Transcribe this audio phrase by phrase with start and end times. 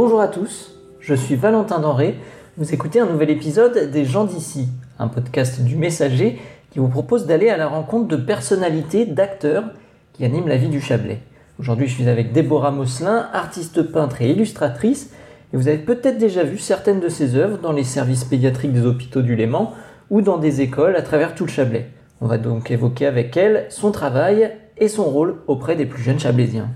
[0.00, 2.20] Bonjour à tous, je suis Valentin Denré.
[2.56, 4.68] Vous écoutez un nouvel épisode des gens d'ici,
[5.00, 6.38] un podcast du Messager
[6.70, 9.64] qui vous propose d'aller à la rencontre de personnalités, d'acteurs
[10.12, 11.18] qui animent la vie du Chablais.
[11.58, 15.10] Aujourd'hui, je suis avec Déborah Mosselin, artiste peintre et illustratrice,
[15.52, 18.86] et vous avez peut-être déjà vu certaines de ses œuvres dans les services pédiatriques des
[18.86, 19.74] hôpitaux du Léman
[20.10, 21.90] ou dans des écoles à travers tout le Chablais.
[22.20, 26.20] On va donc évoquer avec elle son travail et son rôle auprès des plus jeunes
[26.20, 26.70] Chablaisiens.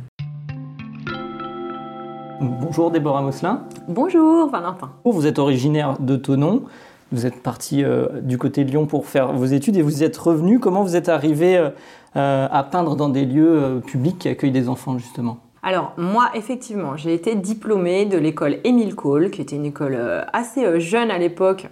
[2.42, 3.62] Bonjour Déborah Mosselin.
[3.86, 4.90] Bonjour Valentin.
[5.04, 6.64] Vous êtes originaire de Tonon.
[7.12, 10.16] Vous êtes parti euh, du côté de Lyon pour faire vos études et vous êtes
[10.16, 10.58] revenu.
[10.58, 11.70] Comment vous êtes arrivé euh,
[12.16, 15.38] euh, à peindre dans des lieux publics qui accueillent des enfants justement?
[15.62, 19.96] Alors moi, effectivement, j'ai été diplômée de l'école Émile Cole, qui était une école
[20.32, 21.68] assez jeune à l'époque.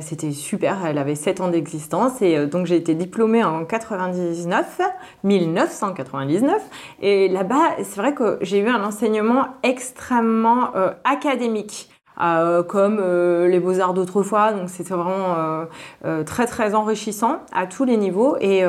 [0.00, 4.80] C'était super, elle avait 7 ans d'existence et donc j'ai été diplômée en 99,
[5.24, 6.62] 1999.
[7.02, 10.70] Et là-bas, c'est vrai que j'ai eu un enseignement extrêmement
[11.04, 11.90] académique.
[12.20, 14.52] Euh, comme euh, les beaux-arts d'autrefois.
[14.52, 15.66] Donc c'était vraiment
[16.04, 18.62] euh, très très enrichissant à tous les niveaux et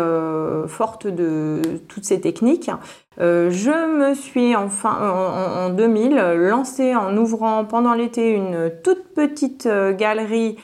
[0.67, 2.71] forte de toutes ces techniques.
[3.17, 6.15] je me suis enfin en, en 2000
[6.49, 10.57] lancée en ouvrant pendant l'été une toute petite galerie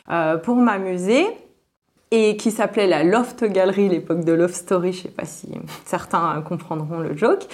[0.43, 1.27] pour m'amuser
[2.13, 5.47] et qui s'appelait la Loft Gallery, l'époque de Love Story, je sais pas si
[5.85, 7.45] certains comprendront le joke.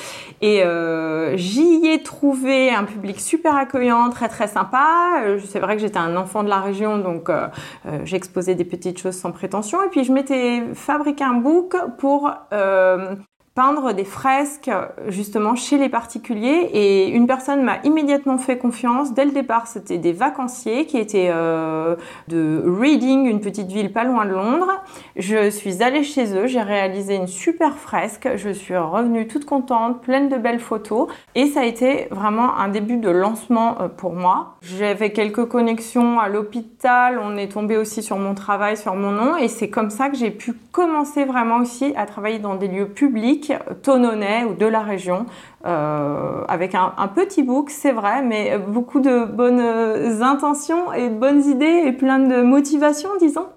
[0.42, 5.22] Et euh, j'y ai trouvé un public super accueillant, très très sympa.
[5.24, 7.48] Euh, c'est vrai que j'étais un enfant de la région, donc euh,
[7.86, 9.84] euh, j'exposais des petites choses sans prétention.
[9.84, 13.16] Et puis je m'étais fabriqué un book pour euh,
[13.58, 14.70] peindre des fresques
[15.08, 16.70] justement chez les particuliers.
[16.74, 19.16] Et une personne m'a immédiatement fait confiance.
[19.16, 21.96] Dès le départ, c'était des vacanciers qui étaient euh,
[22.28, 24.84] de Reading, une petite ville pas loin de Londres.
[25.16, 30.02] Je suis allée chez eux, j'ai réalisé une super fresque, je suis revenue toute contente,
[30.02, 31.08] pleine de belles photos.
[31.34, 34.58] Et ça a été vraiment un début de lancement euh, pour moi.
[34.62, 39.36] J'avais quelques connexions à l'hôpital, on est tombé aussi sur mon travail, sur mon nom.
[39.36, 42.90] Et c'est comme ça que j'ai pu commencer vraiment aussi à travailler dans des lieux
[42.90, 43.47] publics
[43.82, 45.26] tononnais ou de la région,
[45.66, 51.44] euh, avec un, petit book, c'est vrai, mais beaucoup de bonnes intentions et de bonnes
[51.44, 53.48] idées et plein de motivation, disons.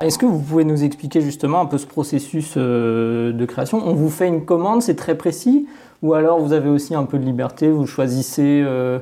[0.00, 3.80] Est-ce que vous pouvez nous expliquer justement un peu ce processus euh, de création?
[3.86, 5.66] On vous fait une commande, c'est très précis,
[6.02, 8.98] ou alors vous avez aussi un peu de liberté, vous choisissez euh,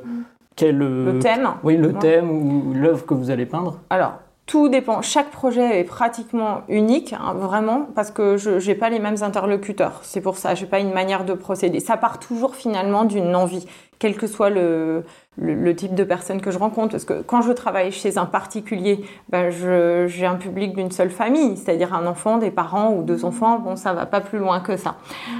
[0.54, 0.78] quel...
[0.78, 1.48] le thème.
[1.64, 3.78] Oui, le thème ou l'œuvre que vous allez peindre?
[3.90, 4.12] Alors,
[4.46, 5.02] tout dépend.
[5.02, 10.00] Chaque projet est pratiquement unique, hein, vraiment, parce que je n'ai pas les mêmes interlocuteurs.
[10.02, 11.80] C'est pour ça, je n'ai pas une manière de procéder.
[11.80, 13.66] Ça part toujours finalement d'une envie,
[13.98, 15.04] quel que soit le,
[15.36, 16.90] le, type de personne que je rencontre.
[16.90, 21.56] Parce que quand je travaille chez un particulier, ben j'ai un public d'une seule famille,
[21.56, 23.60] c'est-à-dire un enfant, des parents ou deux enfants.
[23.60, 24.96] Bon, ça va pas plus loin que ça.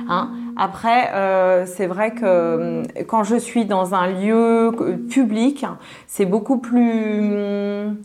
[0.09, 0.31] Hein.
[0.57, 5.67] Après, euh, c'est vrai que euh, quand je suis dans un lieu euh, public,
[6.07, 7.97] c'est beaucoup plus...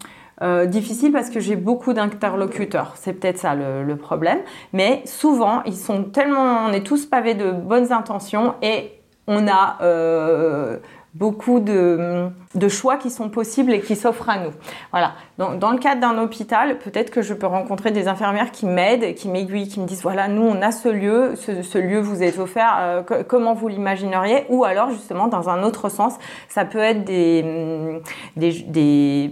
[0.43, 2.93] Euh, difficile parce que j'ai beaucoup d'interlocuteurs.
[2.95, 4.39] C'est peut-être ça le, problème.
[4.71, 8.91] Mais souvent, ils sont tellement, on est tous pavés de bonnes intentions et
[9.25, 10.77] on a euh,
[11.15, 12.29] beaucoup de,
[12.69, 14.51] choix qui sont possibles et qui s'offrent à nous.
[14.91, 15.13] Voilà.
[15.39, 19.27] Dans le cadre d'un hôpital, peut-être que je peux rencontrer des infirmières qui m'aident, qui
[19.29, 22.77] m'aiguillent, qui me disent voilà, nous on a ce lieu, ce, lieu vous est offert,
[22.79, 24.45] euh, comment vous l'imagineriez?
[24.49, 26.13] Ou alors justement dans un autre sens,
[26.47, 28.01] ça peut être des,
[28.35, 29.31] des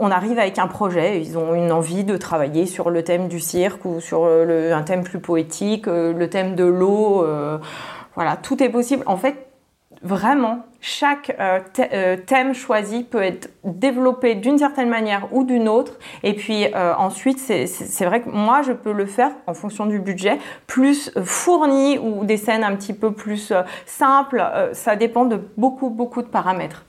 [0.00, 3.38] on arrive avec un projet, ils ont une envie de travailler sur le thème du
[3.38, 7.22] cirque ou sur le, un thème plus poétique, euh, le thème de l'eau.
[7.22, 7.58] Euh,
[8.14, 9.02] voilà, tout est possible.
[9.04, 9.46] En fait,
[10.02, 15.98] vraiment, chaque euh, thème choisi peut être développé d'une certaine manière ou d'une autre.
[16.22, 20.38] Et puis ensuite, c'est vrai que moi, je peux le faire en fonction du budget,
[20.66, 23.52] plus fourni ou des scènes un petit peu plus
[23.84, 24.42] simples.
[24.72, 26.86] ça dépend de beaucoup, beaucoup de paramètres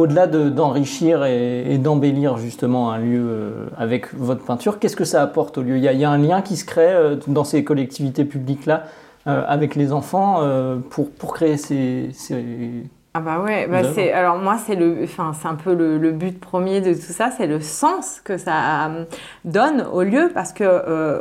[0.00, 5.58] au-delà d'enrichir et, d'embellir justement un lieu euh, avec votre peinture, qu'est-ce que ça apporte
[5.58, 5.76] au lieu?
[5.76, 8.84] Il y, a, un lien qui se crée euh, dans ces collectivités publiques-là
[9.26, 10.40] euh, avec les enfants
[10.90, 12.10] pour, pour créer ces,
[13.12, 16.12] ah bah ouais, bah c'est alors moi c'est le enfin c'est un peu le, le,
[16.12, 18.88] but premier de tout ça, c'est le sens que ça
[19.44, 21.20] donne au lieu parce que euh,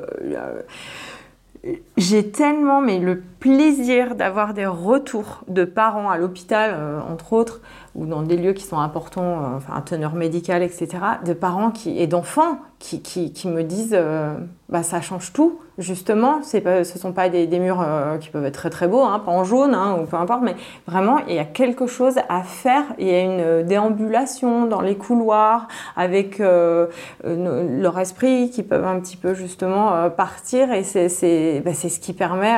[1.98, 7.62] j'ai tellement mais le plaisir d'avoir des retours de parents à l'hôpital euh, entre autres
[7.96, 10.90] ou dans des lieux qui sont importants euh, enfin un teneur médical etc
[11.26, 14.36] de parents qui et d'enfants qui, qui, qui, me disent euh,
[14.70, 18.46] bah ça change tout justement, c'est ce ne sont pas des, murs euh, qui peuvent
[18.46, 20.56] être très très beaux, hein, pas en jaune hein, ou peu importe, mais
[20.88, 22.84] vraiment il y a quelque chose à faire.
[23.00, 26.88] Il y a une déambulation dans les couloirs avec euh,
[27.24, 32.14] leur esprit qui peuvent un petit peu justement euh, partir et c'est bah, ce qui
[32.14, 32.56] permet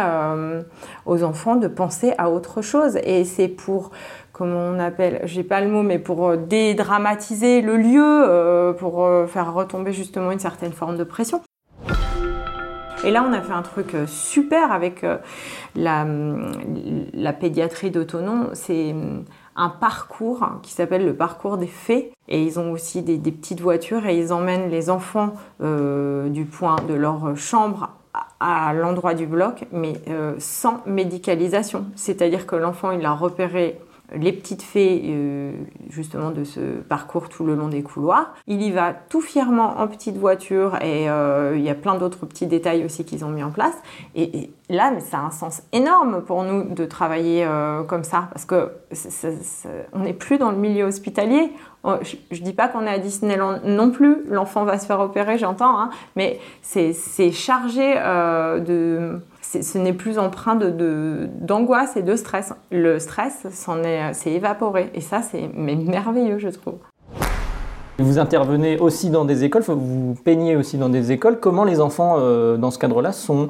[1.05, 2.97] aux enfants de penser à autre chose.
[3.03, 3.91] Et c'est pour
[4.33, 9.93] comment on appelle, j'ai pas le mot, mais pour dédramatiser le lieu, pour faire retomber
[9.93, 11.41] justement une certaine forme de pression.
[13.03, 15.17] Et là, on a fait un truc euh, super avec euh,
[15.75, 18.49] la, pédiatrie d'autonom.
[18.53, 19.23] C'est mm,
[19.55, 22.13] un parcours qui s'appelle le parcours des fées.
[22.27, 26.75] Et ils ont aussi des, petites voitures et ils emmènent les enfants euh, du point
[26.87, 27.89] de leur chambre
[28.39, 29.93] à, l'endroit du bloc, mais
[30.37, 31.85] sans médicalisation.
[31.95, 33.79] C'est-à-dire que l'enfant, il a repéré
[34.13, 35.53] les petites fées euh,
[35.89, 38.33] justement de ce parcours tout le long des couloirs.
[38.47, 42.25] Il y va tout fièrement en petite voiture et euh, il y a plein d'autres
[42.25, 43.75] petits détails aussi qu'ils ont mis en place.
[44.15, 48.27] Et, là, mais ça a un sens énorme pour nous de travailler euh, comme ça
[48.31, 48.71] parce que
[49.93, 51.51] on n'est plus dans le milieu hospitalier.
[51.83, 54.99] Oh, je ne dis pas qu'on est à Disneyland non plus, l'enfant va se faire
[54.99, 59.19] opérer, j'entends, hein, mais c'est chargé de
[59.51, 62.53] ce n'est plus empreint d'angoisse de, et de stress.
[62.71, 63.45] Le stress
[64.13, 64.89] s'est évaporé.
[64.93, 66.75] Et ça, c'est merveilleux, je trouve.
[67.99, 71.39] Vous intervenez aussi dans des écoles, vous peignez aussi dans des écoles.
[71.39, 73.49] Comment les enfants, euh, dans ce cadre-là, sont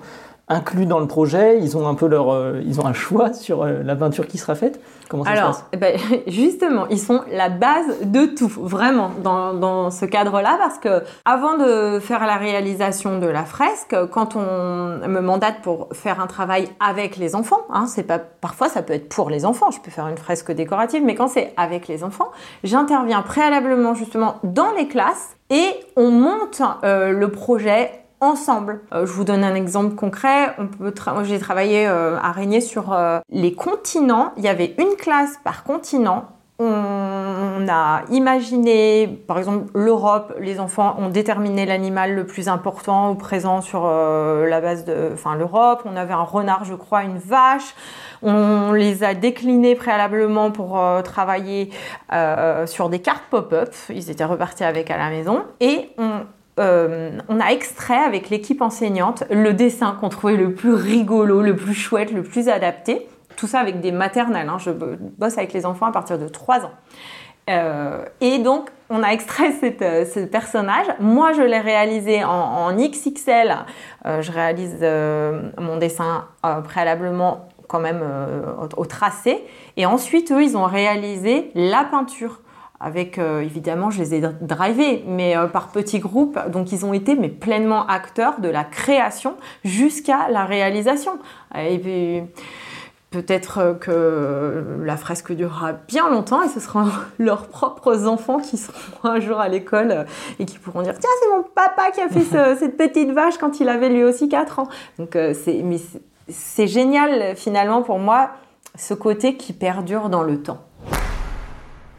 [0.52, 3.64] inclus dans le projet Ils ont un peu leur, euh, ils ont un choix sur
[3.64, 4.80] euh, la peinture qui sera faite.
[5.10, 9.12] Comment ça Alors, se passe eh ben, justement, ils sont la base de tout, vraiment,
[9.24, 14.36] dans, dans ce cadre-là, parce que avant de faire la réalisation de la fresque, quand
[14.36, 18.82] on me mandate pour faire un travail avec les enfants, hein, c'est pas, parfois ça
[18.82, 21.88] peut être pour les enfants, je peux faire une fresque décorative, mais quand c'est avec
[21.88, 22.32] les enfants,
[22.64, 25.68] j'interviens préalablement justement dans les classes et
[25.98, 27.92] on monte euh, le projet
[28.22, 28.82] ensemble.
[28.94, 30.54] Euh, je vous donne un exemple concret.
[30.58, 34.32] On peut j'ai travaillé euh, à Régnier sur euh, les continents.
[34.38, 36.26] Il y avait une classe par continent.
[36.64, 43.16] On a imaginé, par exemple, l'Europe, les enfants ont déterminé l'animal le plus important ou
[43.16, 45.82] présent sur la base de, enfin, l'Europe.
[45.86, 47.74] On avait un renard, je crois, une vache.
[48.22, 51.72] On les a déclinés préalablement pour travailler
[52.68, 53.74] sur des cartes pop-up.
[53.90, 55.44] Ils étaient repartis avec à la maison.
[55.62, 56.20] Et on
[56.62, 61.56] euh, on a extrait avec l'équipe enseignante le dessin qu'on trouvait le plus rigolo, le
[61.56, 63.08] plus chouette, le plus adapté.
[63.36, 64.48] Tout ça avec des maternelles.
[64.48, 64.58] Hein.
[64.60, 66.72] Je bosse avec les enfants à partir de 3 ans.
[67.50, 70.86] Euh, et donc, on a extrait euh, ce personnage.
[71.00, 73.56] Moi, je l'ai réalisé en, XXL.
[74.06, 74.86] je réalise
[75.58, 76.26] mon dessin
[76.64, 78.04] préalablement quand même
[78.78, 79.44] au tracé.
[79.78, 82.42] Et ensuite, eux, ils ont réalisé la peinture
[82.82, 86.40] avec euh, évidemment je les ai drivés mais euh, par petits groupes.
[86.50, 91.20] Donc ils ont été mais pleinement acteurs de la création jusqu'à la réalisation.
[91.58, 92.22] Et puis
[93.12, 96.88] peut-être que la fresque durera bien longtemps et ce seront
[97.20, 100.06] leurs propres enfants qui seront un jour à l'école
[100.40, 103.60] et qui pourront dire tiens c'est mon papa qui a fait cette petite vache quand
[103.60, 104.68] il avait lui aussi 4 ans.
[104.98, 105.78] Donc euh, c'est mais
[106.28, 108.32] c'est génial finalement pour moi
[108.76, 110.62] ce côté qui perdure dans le temps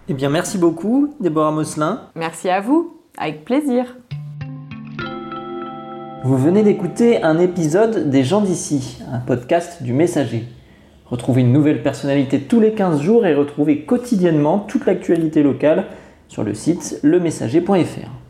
[0.08, 2.02] eh bien, merci beaucoup, Déborah Mosselin.
[2.14, 3.96] Merci à vous, avec plaisir.
[6.24, 10.44] Vous venez d'écouter un épisode des gens d'ici, un podcast du Messager.
[11.06, 15.86] Retrouvez une nouvelle personnalité tous les 15 jours et retrouvez quotidiennement toute l'actualité locale
[16.28, 18.21] sur le site lemessager.fr.